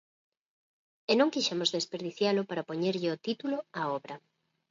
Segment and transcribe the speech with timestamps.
[1.11, 4.15] E non quixemos desperdicialo para poñerlle o título á obra.